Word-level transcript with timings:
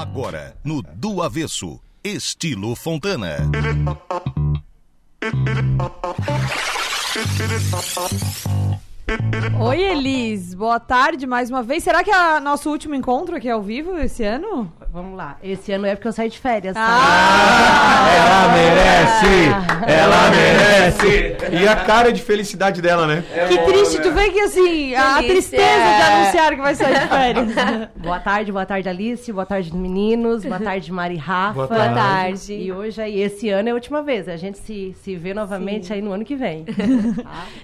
Agora, 0.00 0.56
no 0.64 0.80
Do 0.80 1.20
Avesso, 1.22 1.78
estilo 2.02 2.74
Fontana. 2.74 3.36
Oi, 9.60 9.82
Elis. 9.82 10.54
Boa 10.54 10.78
tarde 10.78 11.26
mais 11.26 11.50
uma 11.50 11.62
vez. 11.62 11.82
Será 11.82 12.04
que 12.04 12.10
é 12.10 12.38
nosso 12.40 12.70
último 12.70 12.94
encontro 12.94 13.36
aqui 13.36 13.48
ao 13.48 13.60
vivo 13.60 13.98
esse 13.98 14.22
ano? 14.22 14.72
Vamos 14.92 15.16
lá. 15.16 15.36
Esse 15.42 15.72
ano 15.72 15.86
é 15.86 15.94
porque 15.94 16.08
eu 16.08 16.12
saí 16.12 16.28
de 16.28 16.38
férias. 16.38 16.74
Tá? 16.74 16.86
Ah! 16.88 18.08
Ela 18.16 18.52
merece! 18.52 19.92
Ela 19.92 20.30
merece! 20.30 21.36
E 21.62 21.68
a 21.68 21.76
cara 21.76 22.12
de 22.12 22.22
felicidade 22.22 22.80
dela, 22.80 23.06
né? 23.06 23.24
que 23.48 23.58
triste. 23.58 24.00
Tu 24.00 24.10
vê 24.12 24.30
que 24.30 24.40
assim, 24.40 24.94
a 24.94 25.20
Delícia. 25.20 25.28
tristeza 25.28 25.96
de 25.96 26.02
anunciar 26.02 26.54
que 26.54 26.60
vai 26.60 26.74
sair 26.74 27.00
de 27.00 27.08
férias. 27.08 27.48
Boa 27.96 28.18
tarde, 28.18 28.50
boa 28.52 28.66
tarde, 28.66 28.88
Alice. 28.88 29.32
Boa 29.32 29.46
tarde, 29.46 29.74
meninos. 29.76 30.44
Boa 30.44 30.58
tarde, 30.58 30.90
Mari 30.92 31.16
Rafa. 31.16 31.52
Boa 31.54 31.66
Boa 31.66 31.88
tarde. 31.90 32.54
E 32.54 32.72
hoje 32.72 33.00
aí, 33.00 33.20
esse 33.20 33.48
ano 33.48 33.68
é 33.68 33.72
a 33.72 33.74
última 33.74 34.02
vez. 34.02 34.28
A 34.28 34.36
gente 34.36 34.58
se, 34.58 34.94
se 35.02 35.16
vê 35.16 35.34
novamente 35.34 35.92
aí 35.92 36.00
no 36.00 36.12
ano 36.12 36.24
que 36.24 36.34
vem. 36.34 36.64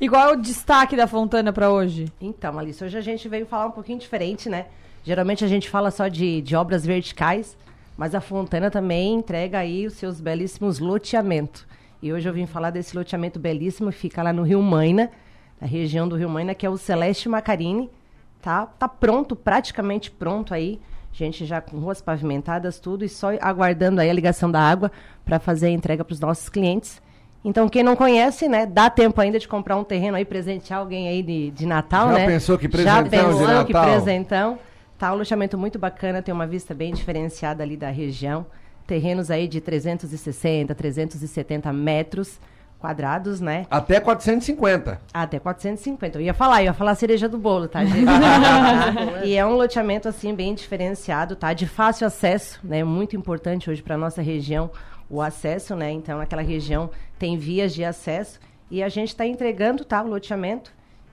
E 0.00 0.08
qual 0.08 0.30
é 0.30 0.32
o 0.32 0.36
destaque 0.36 0.96
da 0.96 1.06
Fontana 1.32 1.50
pra 1.50 1.70
hoje? 1.70 2.12
Então, 2.20 2.58
Alice, 2.58 2.84
hoje 2.84 2.98
a 2.98 3.00
gente 3.00 3.26
veio 3.26 3.46
falar 3.46 3.64
um 3.64 3.70
pouquinho 3.70 3.98
diferente, 3.98 4.50
né? 4.50 4.66
Geralmente 5.02 5.42
a 5.42 5.48
gente 5.48 5.70
fala 5.70 5.90
só 5.90 6.06
de, 6.06 6.42
de 6.42 6.54
obras 6.54 6.84
verticais, 6.84 7.56
mas 7.96 8.14
a 8.14 8.20
Fontana 8.20 8.70
também 8.70 9.14
entrega 9.14 9.56
aí 9.56 9.86
os 9.86 9.94
seus 9.94 10.20
belíssimos 10.20 10.78
loteamentos. 10.78 11.66
E 12.02 12.12
hoje 12.12 12.28
eu 12.28 12.34
vim 12.34 12.44
falar 12.44 12.68
desse 12.68 12.94
loteamento 12.94 13.38
belíssimo, 13.38 13.90
que 13.90 13.96
fica 13.96 14.22
lá 14.22 14.30
no 14.30 14.42
Rio 14.42 14.60
Maina, 14.60 15.10
na 15.58 15.66
região 15.66 16.06
do 16.06 16.16
Rio 16.16 16.28
Maina, 16.28 16.54
que 16.54 16.66
é 16.66 16.68
o 16.68 16.76
Celeste 16.76 17.30
Macarini. 17.30 17.90
Tá, 18.42 18.66
tá 18.66 18.86
pronto, 18.86 19.34
praticamente 19.34 20.10
pronto 20.10 20.52
aí. 20.52 20.78
Gente 21.14 21.46
já 21.46 21.62
com 21.62 21.78
ruas 21.78 22.02
pavimentadas, 22.02 22.78
tudo, 22.78 23.06
e 23.06 23.08
só 23.08 23.28
aguardando 23.40 24.02
aí 24.02 24.10
a 24.10 24.12
ligação 24.12 24.50
da 24.50 24.60
água 24.60 24.92
para 25.24 25.40
fazer 25.40 25.68
a 25.68 25.70
entrega 25.70 26.04
para 26.04 26.12
os 26.12 26.20
nossos 26.20 26.50
clientes. 26.50 27.00
Então, 27.44 27.68
quem 27.68 27.82
não 27.82 27.96
conhece, 27.96 28.48
né, 28.48 28.66
dá 28.66 28.88
tempo 28.88 29.20
ainda 29.20 29.38
de 29.38 29.48
comprar 29.48 29.76
um 29.76 29.82
terreno 29.82 30.16
aí, 30.16 30.24
presentear 30.24 30.78
alguém 30.78 31.08
aí 31.08 31.22
de, 31.22 31.50
de 31.50 31.66
Natal, 31.66 32.08
Já 32.08 32.14
né? 32.14 32.26
pensou 32.26 32.56
que 32.56 32.66
Já 32.66 32.70
presentão 32.70 33.02
de 33.02 33.10
pensou 33.10 33.64
que 33.64 33.72
Natal? 33.72 33.90
presentão. 33.90 34.58
Tá 34.96 35.12
um 35.12 35.16
loteamento 35.16 35.58
muito 35.58 35.78
bacana, 35.78 36.22
tem 36.22 36.32
uma 36.32 36.46
vista 36.46 36.72
bem 36.72 36.94
diferenciada 36.94 37.62
ali 37.62 37.76
da 37.76 37.90
região. 37.90 38.46
Terrenos 38.86 39.30
aí 39.30 39.48
de 39.48 39.60
360, 39.60 40.72
370 40.74 41.72
metros 41.72 42.38
quadrados, 42.78 43.40
né? 43.40 43.66
Até 43.70 44.00
450. 44.00 45.00
Até 45.14 45.38
450. 45.38 46.18
Eu 46.18 46.22
ia 46.22 46.34
falar, 46.34 46.62
eu 46.62 46.66
ia 46.66 46.72
falar 46.74 46.94
cereja 46.96 47.28
do 47.28 47.38
bolo, 47.38 47.68
tá, 47.68 47.84
gente? 47.84 48.06
e 49.24 49.36
é 49.36 49.46
um 49.46 49.54
loteamento, 49.54 50.08
assim, 50.08 50.34
bem 50.34 50.52
diferenciado, 50.54 51.36
tá? 51.36 51.52
De 51.52 51.66
fácil 51.66 52.06
acesso, 52.06 52.58
né? 52.62 52.82
Muito 52.82 53.16
importante 53.16 53.70
hoje 53.70 53.82
para 53.82 53.96
nossa 53.96 54.20
região 54.20 54.68
o 55.12 55.20
acesso, 55.20 55.76
né? 55.76 55.92
Então, 55.92 56.20
aquela 56.20 56.40
região 56.40 56.90
tem 57.18 57.36
vias 57.36 57.74
de 57.74 57.84
acesso 57.84 58.40
e 58.70 58.82
a 58.82 58.88
gente 58.88 59.08
está 59.08 59.26
entregando, 59.26 59.84
tá? 59.84 60.02
O 60.02 60.08
loteamento. 60.08 60.72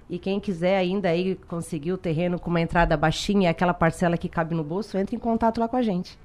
E 0.09 0.17
quem 0.17 0.39
quiser 0.39 0.77
ainda 0.77 1.09
aí 1.09 1.35
conseguir 1.47 1.91
o 1.91 1.97
terreno 1.97 2.39
com 2.39 2.49
uma 2.49 2.61
entrada 2.61 2.95
baixinha, 2.95 3.51
aquela 3.51 3.73
parcela 3.73 4.17
que 4.17 4.29
cabe 4.29 4.55
no 4.55 4.63
bolso, 4.63 4.97
entre 4.97 5.17
em 5.17 5.19
contato 5.19 5.59
lá 5.59 5.67
com 5.67 5.75
a 5.75 5.81
gente. 5.81 6.17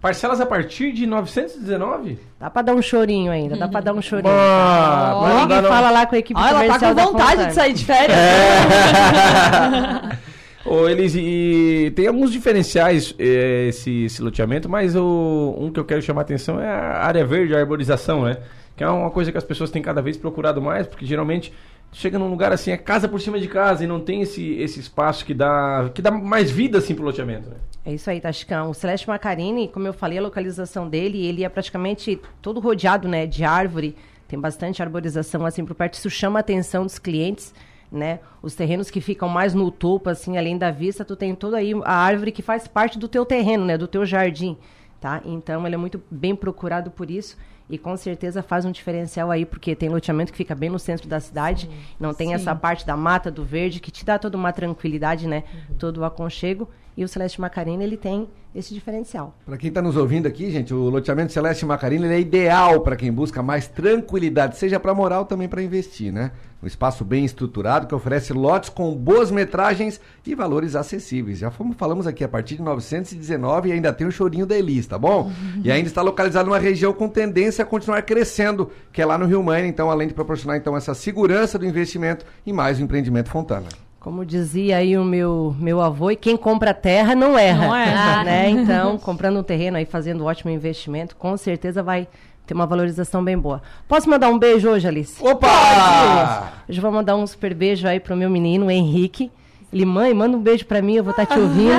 Parcelas 0.00 0.40
a 0.40 0.46
partir 0.46 0.92
de 0.92 1.06
919? 1.06 2.18
Dá 2.38 2.50
pra 2.50 2.62
dar 2.62 2.74
um 2.74 2.82
chorinho 2.82 3.32
ainda, 3.32 3.56
dá 3.56 3.66
pra 3.66 3.80
dar 3.80 3.94
um 3.94 4.02
chorinho. 4.02 4.32
Ah, 4.32 5.18
mas 5.22 5.34
não 5.34 5.42
Liga 5.42 5.56
e 5.56 5.60
não. 5.62 5.68
fala 5.68 5.90
lá 5.90 6.06
com 6.06 6.14
a 6.14 6.18
equipe 6.18 6.38
Ah, 6.40 6.50
ela 6.50 6.58
tá 6.58 6.64
comercial 6.66 6.94
com 6.94 7.12
vontade 7.12 7.46
de 7.46 7.54
sair 7.54 7.72
de 7.72 7.84
férias. 7.84 8.18
Ô, 10.64 10.88
Elise, 10.88 11.20
e 11.20 11.90
tem 11.92 12.06
alguns 12.06 12.32
diferenciais 12.32 13.14
eh, 13.18 13.68
esse, 13.68 14.04
esse 14.04 14.20
loteamento, 14.20 14.68
mas 14.68 14.96
o, 14.96 15.54
um 15.58 15.70
que 15.70 15.78
eu 15.78 15.84
quero 15.84 16.02
chamar 16.02 16.22
a 16.22 16.24
atenção 16.24 16.60
é 16.60 16.68
a 16.68 17.04
área 17.04 17.24
verde, 17.24 17.54
a 17.54 17.60
arborização, 17.60 18.24
né? 18.24 18.38
Que 18.76 18.84
é 18.84 18.88
uma 18.88 19.10
coisa 19.10 19.32
que 19.32 19.38
as 19.38 19.44
pessoas 19.44 19.70
têm 19.70 19.80
cada 19.80 20.02
vez 20.02 20.16
procurado 20.16 20.60
mais, 20.60 20.86
porque 20.86 21.06
geralmente 21.06 21.52
chega 21.92 22.18
num 22.18 22.28
lugar 22.28 22.52
assim, 22.52 22.70
é 22.70 22.76
casa 22.76 23.08
por 23.08 23.20
cima 23.20 23.38
de 23.38 23.48
casa 23.48 23.84
e 23.84 23.86
não 23.86 24.00
tem 24.00 24.22
esse, 24.22 24.54
esse 24.56 24.78
espaço 24.80 25.24
que 25.24 25.32
dá, 25.32 25.90
que 25.94 26.02
dá 26.02 26.10
mais 26.10 26.50
vida 26.50 26.78
assim 26.78 26.94
pro 26.94 27.04
loteamento, 27.04 27.48
né? 27.48 27.56
É 27.84 27.94
isso 27.94 28.10
aí, 28.10 28.20
Tascão. 28.20 28.70
O 28.70 28.74
Celeste 28.74 29.08
Macarini, 29.08 29.68
como 29.68 29.86
eu 29.86 29.92
falei, 29.92 30.18
a 30.18 30.22
localização 30.22 30.88
dele, 30.88 31.24
ele 31.24 31.44
é 31.44 31.48
praticamente 31.48 32.20
todo 32.42 32.60
rodeado, 32.60 33.08
né, 33.08 33.26
de 33.26 33.44
árvore. 33.44 33.96
Tem 34.26 34.38
bastante 34.38 34.82
arborização 34.82 35.46
assim 35.46 35.64
por 35.64 35.74
perto. 35.74 35.94
Isso 35.94 36.10
chama 36.10 36.38
a 36.38 36.40
atenção 36.40 36.84
dos 36.84 36.98
clientes, 36.98 37.54
né? 37.90 38.20
Os 38.42 38.54
terrenos 38.54 38.90
que 38.90 39.00
ficam 39.00 39.28
mais 39.28 39.54
no 39.54 39.70
topo, 39.70 40.10
assim, 40.10 40.36
além 40.36 40.56
da 40.56 40.70
vista, 40.70 41.04
tu 41.04 41.16
tem 41.16 41.34
toda 41.34 41.56
aí 41.56 41.72
a 41.84 41.94
árvore 41.94 42.32
que 42.32 42.42
faz 42.42 42.68
parte 42.68 42.98
do 42.98 43.08
teu 43.08 43.24
terreno, 43.24 43.64
né, 43.64 43.78
do 43.78 43.88
teu 43.88 44.04
jardim, 44.04 44.56
tá? 45.00 45.20
Então, 45.24 45.66
ele 45.66 45.74
é 45.74 45.78
muito 45.78 46.02
bem 46.10 46.34
procurado 46.36 46.90
por 46.90 47.10
isso. 47.10 47.36
E 47.70 47.76
com 47.76 47.96
certeza 47.96 48.42
faz 48.42 48.64
um 48.64 48.72
diferencial 48.72 49.30
aí, 49.30 49.44
porque 49.44 49.76
tem 49.76 49.88
loteamento 49.88 50.32
que 50.32 50.38
fica 50.38 50.54
bem 50.54 50.70
no 50.70 50.78
centro 50.78 51.08
da 51.08 51.20
cidade, 51.20 51.68
não 52.00 52.14
tem 52.14 52.32
essa 52.34 52.54
parte 52.54 52.86
da 52.86 52.96
mata, 52.96 53.30
do 53.30 53.44
verde, 53.44 53.80
que 53.80 53.90
te 53.90 54.04
dá 54.04 54.18
toda 54.18 54.36
uma 54.36 54.52
tranquilidade, 54.52 55.26
né? 55.26 55.44
Todo 55.78 55.98
o 55.98 56.04
aconchego. 56.04 56.68
E 56.96 57.04
o 57.04 57.08
Celeste 57.08 57.40
Macarena, 57.40 57.84
ele 57.84 57.96
tem 57.96 58.28
esse 58.52 58.74
diferencial. 58.74 59.32
Para 59.46 59.56
quem 59.56 59.68
está 59.68 59.80
nos 59.80 59.96
ouvindo 59.96 60.26
aqui, 60.26 60.50
gente, 60.50 60.74
o 60.74 60.88
loteamento 60.88 61.32
Celeste 61.32 61.64
Macarina 61.64 62.06
ele 62.06 62.14
é 62.14 62.20
ideal 62.20 62.80
para 62.80 62.96
quem 62.96 63.12
busca 63.12 63.40
mais 63.42 63.68
tranquilidade, 63.68 64.56
seja 64.56 64.80
para 64.80 64.92
morar 64.92 65.20
ou 65.20 65.24
também 65.24 65.48
para 65.48 65.62
investir, 65.62 66.12
né? 66.12 66.32
Um 66.60 66.66
espaço 66.66 67.04
bem 67.04 67.24
estruturado 67.24 67.86
que 67.86 67.94
oferece 67.94 68.32
lotes 68.32 68.68
com 68.68 68.92
boas 68.96 69.30
metragens 69.30 70.00
e 70.26 70.34
valores 70.34 70.74
acessíveis. 70.74 71.38
Já 71.38 71.52
fomos, 71.52 71.76
falamos 71.76 72.04
aqui 72.04 72.24
a 72.24 72.28
partir 72.28 72.56
de 72.56 72.62
919 72.62 73.68
e 73.68 73.72
ainda 73.72 73.92
tem 73.92 74.04
o 74.04 74.10
chorinho 74.10 74.44
da 74.44 74.58
Elis, 74.58 74.84
tá 74.84 74.98
bom? 74.98 75.30
E 75.62 75.70
ainda 75.70 75.88
está 75.88 76.02
localizado 76.02 76.48
numa 76.48 76.58
região 76.58 76.92
com 76.92 77.08
tendência 77.08 77.57
a 77.62 77.66
continuar 77.66 78.02
crescendo, 78.02 78.70
que 78.92 79.00
é 79.02 79.06
lá 79.06 79.18
no 79.18 79.26
Rio 79.26 79.42
Maina, 79.42 79.66
então 79.66 79.90
além 79.90 80.08
de 80.08 80.14
proporcionar 80.14 80.56
então 80.56 80.76
essa 80.76 80.94
segurança 80.94 81.58
do 81.58 81.66
investimento 81.66 82.24
e 82.44 82.52
mais 82.52 82.78
o 82.78 82.82
empreendimento 82.82 83.30
Fontana. 83.30 83.66
Como 84.00 84.24
dizia 84.24 84.76
aí 84.76 84.96
o 84.96 85.04
meu, 85.04 85.54
meu 85.58 85.80
avô, 85.80 86.10
e 86.10 86.16
quem 86.16 86.36
compra 86.36 86.72
terra 86.72 87.14
não 87.14 87.36
erra. 87.36 87.66
Não 87.66 87.76
erra. 87.76 88.24
Né? 88.24 88.50
Então, 88.50 88.98
comprando 88.98 89.38
um 89.38 89.42
terreno 89.42 89.76
aí, 89.76 89.84
fazendo 89.84 90.24
um 90.24 90.26
ótimo 90.26 90.50
investimento, 90.50 91.16
com 91.16 91.36
certeza 91.36 91.82
vai 91.82 92.08
ter 92.46 92.54
uma 92.54 92.66
valorização 92.66 93.22
bem 93.22 93.36
boa. 93.36 93.60
Posso 93.86 94.08
mandar 94.08 94.30
um 94.30 94.38
beijo 94.38 94.68
hoje, 94.68 94.88
Alice? 94.88 95.22
Opa! 95.22 96.52
Hoje 96.68 96.78
eu 96.78 96.82
vou 96.82 96.90
mandar 96.90 97.16
um 97.16 97.26
super 97.26 97.54
beijo 97.54 97.86
aí 97.86 98.00
pro 98.00 98.16
meu 98.16 98.30
menino, 98.30 98.66
o 98.66 98.70
Henrique. 98.70 99.30
Ele, 99.70 99.84
mãe, 99.84 100.14
manda 100.14 100.34
um 100.36 100.40
beijo 100.40 100.64
pra 100.64 100.80
mim, 100.80 100.94
eu 100.96 101.04
vou 101.04 101.10
estar 101.10 101.26
te 101.26 101.38
ouvindo. 101.38 101.68